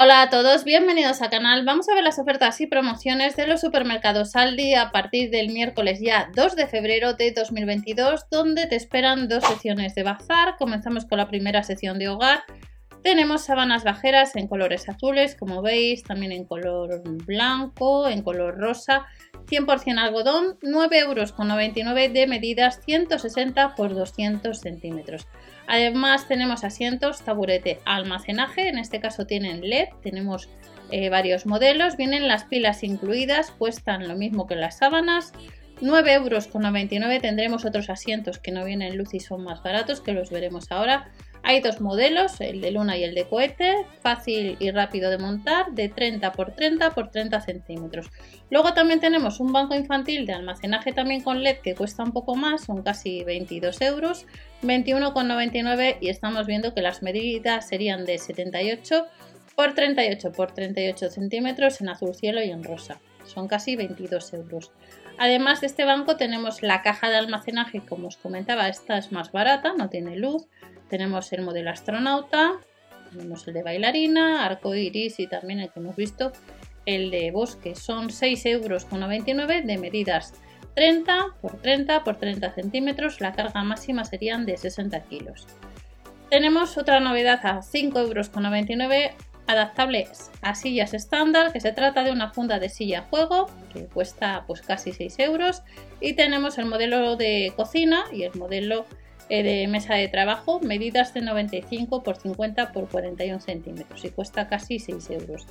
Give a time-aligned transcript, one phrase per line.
[0.00, 1.64] Hola a todos, bienvenidos al canal.
[1.64, 5.98] Vamos a ver las ofertas y promociones de los supermercados Aldi a partir del miércoles
[6.00, 10.54] ya 2 de febrero de 2022, donde te esperan dos secciones de bazar.
[10.56, 12.44] Comenzamos con la primera sección de hogar.
[13.02, 19.04] Tenemos sábanas bajeras en colores azules, como veis, también en color blanco, en color rosa,
[19.48, 25.26] 100% algodón, 9,99 euros de medidas 160 x 200 centímetros.
[25.66, 30.48] Además tenemos asientos, taburete, almacenaje, en este caso tienen LED, tenemos
[30.90, 35.32] eh, varios modelos, vienen las pilas incluidas, cuestan lo mismo que las sábanas,
[35.80, 40.30] 9,99 euros tendremos otros asientos que no vienen luz y son más baratos, que los
[40.30, 41.10] veremos ahora.
[41.48, 45.72] Hay dos modelos, el de luna y el de cohete, fácil y rápido de montar,
[45.72, 48.10] de 30 x 30 x 30 centímetros.
[48.50, 52.36] Luego también tenemos un banco infantil de almacenaje también con LED que cuesta un poco
[52.36, 54.26] más, son casi 22 euros,
[54.62, 59.06] 21,99 y estamos viendo que las medidas serían de 78
[59.56, 63.00] por 38 por 38 centímetros en azul cielo y en rosa.
[63.24, 64.70] Son casi 22 euros.
[65.16, 69.32] Además de este banco tenemos la caja de almacenaje, como os comentaba, esta es más
[69.32, 70.46] barata, no tiene luz.
[70.88, 72.52] Tenemos el modelo astronauta,
[73.10, 76.32] tenemos el de bailarina, arco iris y también el que hemos visto,
[76.86, 77.74] el de bosque.
[77.74, 78.86] Son 6,99 euros
[79.66, 80.34] de medidas
[80.74, 83.20] 30 por 30 por 30 centímetros.
[83.20, 85.46] La carga máxima serían de 60 kilos.
[86.30, 88.30] Tenemos otra novedad a 5,99 euros
[89.48, 94.44] adaptables a sillas estándar, que se trata de una funda de silla juego que cuesta
[94.46, 95.62] pues casi 6 euros
[96.00, 98.84] y tenemos el modelo de cocina y el modelo
[99.28, 104.78] de mesa de trabajo, medidas de 95 por 50 por 41 centímetros y cuesta casi
[104.78, 105.46] 6 euros.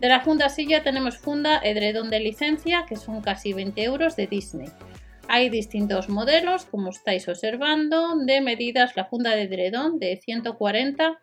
[0.00, 4.26] De la funda silla tenemos funda edredón de licencia que son casi 20 euros de
[4.26, 4.68] Disney.
[5.28, 11.20] Hay distintos modelos, como estáis observando, de medidas la funda de edredón de 140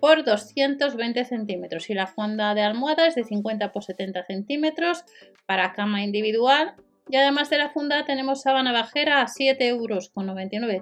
[0.00, 5.04] por 220 centímetros y la funda de almohada es de 50 por 70 centímetros
[5.46, 6.74] para cama individual
[7.08, 10.10] y además de la funda tenemos sábana bajera a 7,99 euros,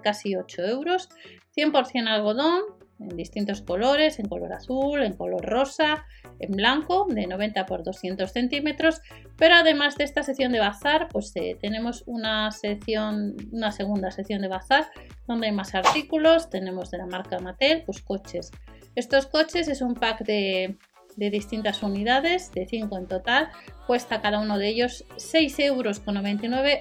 [0.03, 1.09] casi 8 euros,
[1.57, 2.63] 100% algodón
[2.99, 6.07] en distintos colores, en color azul, en color rosa,
[6.39, 9.01] en blanco, de 90 por 200 centímetros.
[9.37, 14.41] Pero además de esta sección de bazar, pues eh, tenemos una sección, una segunda sección
[14.41, 14.87] de bazar
[15.27, 16.49] donde hay más artículos.
[16.49, 18.51] Tenemos de la marca Mattel, pues coches.
[18.95, 20.79] Estos coches es un pack de
[21.17, 23.49] de distintas unidades, de 5 en total,
[23.87, 26.01] cuesta cada uno de ellos 6,99 euros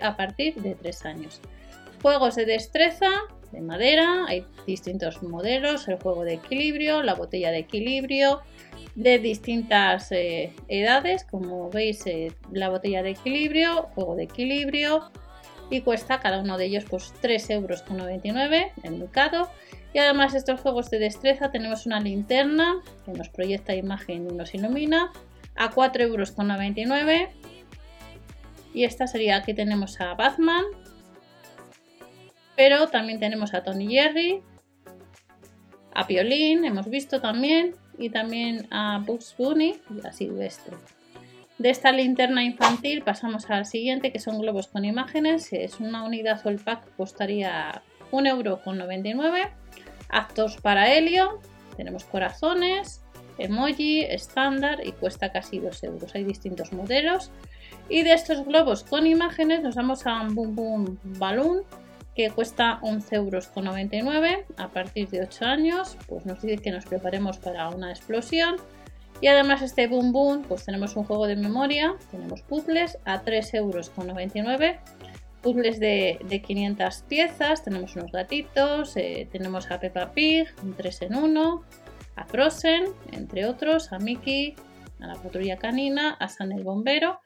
[0.01, 1.41] a partir de 3 años.
[2.01, 3.09] Juegos de destreza,
[3.51, 8.41] de madera, hay distintos modelos, el juego de equilibrio, la botella de equilibrio,
[8.95, 15.11] de distintas eh, edades, como veis eh, la botella de equilibrio, juego de equilibrio,
[15.69, 17.83] y cuesta cada uno de ellos pues 3,99 euros
[18.83, 19.49] en mercado
[19.93, 24.33] y además de estos juegos de destreza tenemos una linterna que nos proyecta imagen y
[24.33, 25.11] nos ilumina
[25.55, 27.29] a 4,99 euros.
[28.73, 30.65] Y esta sería, aquí tenemos a Batman,
[32.57, 34.41] pero también tenemos a Tony Jerry,
[35.93, 40.75] a Piolín, hemos visto también, y también a Bugs Bunny y a Silvestre.
[41.57, 45.53] De esta linterna infantil pasamos al siguiente, que son globos con imágenes.
[45.53, 49.49] Es una unidad o el pack costaría 1,99€.
[50.09, 51.39] Actos para helio,
[51.77, 53.01] tenemos corazones,
[53.37, 56.13] emoji, estándar y cuesta casi 2 euros.
[56.13, 57.31] Hay distintos modelos.
[57.87, 61.63] Y de estos globos con imágenes nos vamos a un Boom Boom Balloon
[62.15, 63.49] que cuesta 11,99 euros
[64.57, 65.97] a partir de 8 años.
[66.07, 68.57] Pues nos dice que nos preparemos para una explosión.
[69.21, 73.55] Y además este Boom Boom, pues tenemos un juego de memoria, tenemos puzzles a 3,99
[73.55, 73.91] euros
[75.45, 81.15] puzzles de, 500 piezas, tenemos unos gatitos, eh, tenemos a Peppa Pig, un 3 en
[81.15, 81.63] 1,
[82.15, 84.55] a Frozen, entre otros, a Mickey,
[84.99, 87.19] a la patrulla canina, a San el bombero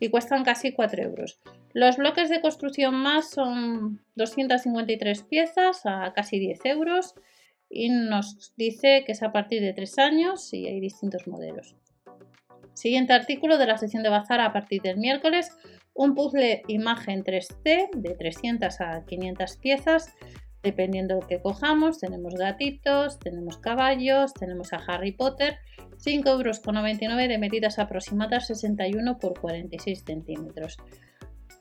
[0.00, 1.38] y cuestan casi 4 euros.
[1.74, 7.14] Los bloques de construcción más son 253 piezas a casi 10 euros
[7.68, 11.74] y nos dice que es a partir de 3 años y hay distintos modelos.
[12.74, 15.50] Siguiente artículo de la sección de bazar a partir del miércoles
[15.96, 20.14] un puzzle imagen 3D de 300 a 500 piezas,
[20.62, 21.98] dependiendo de que cojamos.
[21.98, 25.56] Tenemos gatitos, tenemos caballos, tenemos a Harry Potter,
[26.04, 30.76] 5,99 euros de medidas aproximadas 61 por 46 centímetros.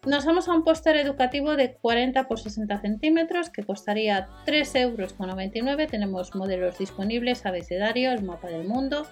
[0.05, 5.87] Nos vamos a un póster educativo de 40 por 60 centímetros que costaría 3,99 euros.
[5.89, 9.07] Tenemos modelos disponibles, abecedario, el mapa del mundo,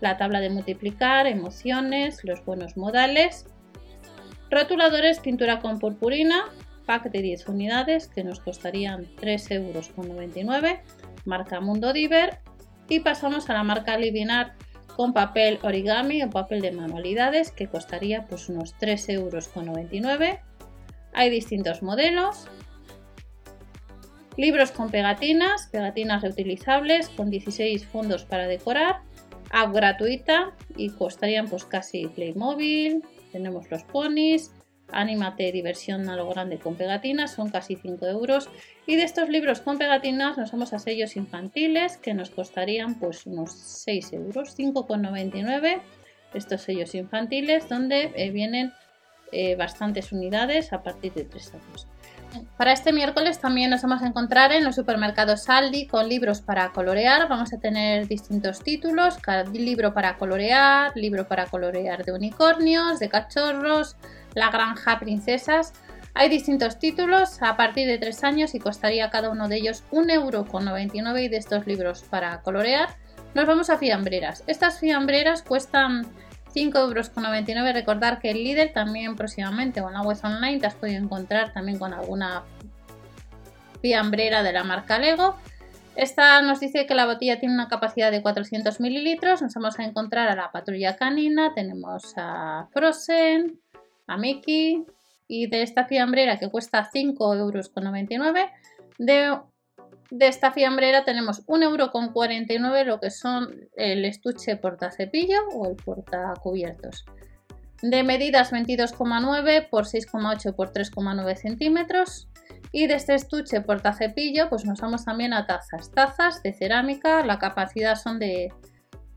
[0.00, 3.46] la tabla de multiplicar, emociones, los buenos modales
[4.50, 6.44] Rotuladores pintura con purpurina,
[6.86, 9.90] pack de 10 unidades que nos costarían 3,99 euros,
[11.26, 12.38] marca Mundo Diver.
[12.88, 14.54] Y pasamos a la marca Livinar
[14.98, 20.38] con papel origami o papel de manualidades que costaría pues unos 3,99 euros.
[21.12, 22.48] Hay distintos modelos.
[24.36, 29.02] Libros con pegatinas, pegatinas reutilizables con 16 fondos para decorar.
[29.52, 33.04] App gratuita y costarían pues casi Playmobil.
[33.30, 34.50] Tenemos los ponis,
[34.90, 38.48] Anímate, diversión a lo grande con pegatinas, son casi 5 euros.
[38.86, 43.26] Y de estos libros con pegatinas nos vamos a sellos infantiles que nos costarían pues
[43.26, 45.80] unos 6 euros, 5,99
[46.34, 48.72] estos sellos infantiles donde eh, vienen
[49.32, 51.86] eh, bastantes unidades a partir de 3 años.
[52.58, 56.70] Para este miércoles también nos vamos a encontrar en los supermercados Aldi con libros para
[56.72, 57.26] colorear.
[57.28, 59.16] Vamos a tener distintos títulos,
[59.52, 63.96] libro para colorear, libro para colorear de unicornios, de cachorros,
[64.34, 65.72] la granja princesas.
[66.14, 71.22] Hay distintos títulos a partir de 3 años y costaría cada uno de ellos 1,99€
[71.22, 72.88] y de estos libros para colorear
[73.34, 74.42] nos vamos a fiambreras.
[74.46, 76.06] Estas fiambreras cuestan
[76.54, 77.72] 5,99€.
[77.72, 81.52] Recordar que el líder también próximamente o en la web online te has podido encontrar
[81.52, 82.42] también con alguna
[83.80, 85.36] fiambrera de la marca Lego.
[85.94, 89.42] Esta nos dice que la botella tiene una capacidad de 400 mililitros.
[89.42, 93.60] Nos vamos a encontrar a la patrulla canina, tenemos a Frozen,
[94.08, 94.84] a Mickey
[95.28, 98.50] y de esta fiambrera que cuesta 5,99€
[98.98, 99.38] de
[100.10, 107.04] de esta fiambrera tenemos 1,49€ lo que son el estuche portacepillo o el portacubiertos.
[107.82, 112.28] De medidas 22,9 por 6,8 por 3,9 centímetros.
[112.72, 115.90] Y de este estuche portacepillo pues nos vamos también a tazas.
[115.92, 118.52] Tazas de cerámica, la capacidad son de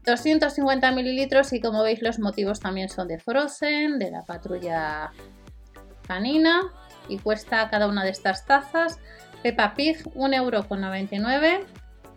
[0.06, 5.12] 250 mililitros y como veis los motivos también son de Frozen, de la patrulla
[6.08, 6.62] canina
[7.08, 9.00] y cuesta cada una de estas tazas.
[9.44, 11.66] Peppa Pig 1,99€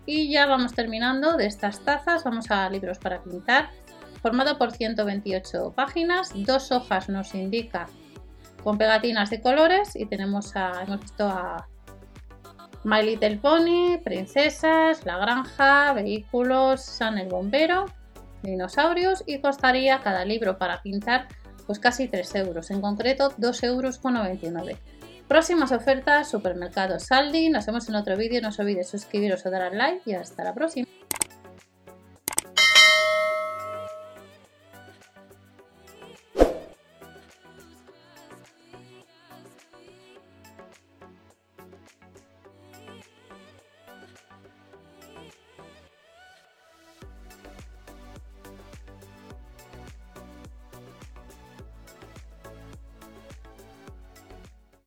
[0.06, 3.70] y ya vamos terminando de estas tazas, vamos a libros para pintar,
[4.20, 7.88] formado por 128 páginas, dos hojas nos indica
[8.62, 11.68] con pegatinas de colores y tenemos a, hemos visto a
[12.84, 17.86] My Little Pony, princesas, la granja, vehículos, San el bombero,
[18.42, 21.28] dinosaurios y costaría cada libro para pintar
[21.66, 24.78] pues casi 3 euros, en concreto 2,99 euros.
[25.28, 27.48] Próximas ofertas, supermercados Saldi.
[27.48, 28.42] Nos vemos en otro vídeo.
[28.42, 30.86] No os olvidéis suscribiros o dar al like y hasta la próxima.